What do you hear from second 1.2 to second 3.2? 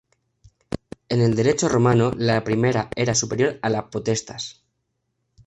el derecho romano la primera era